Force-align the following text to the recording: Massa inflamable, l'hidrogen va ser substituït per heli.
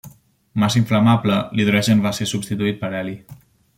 Massa 0.61 0.79
inflamable, 0.81 1.37
l'hidrogen 1.59 2.01
va 2.07 2.15
ser 2.21 2.29
substituït 2.33 2.81
per 2.85 2.91
heli. 3.03 3.15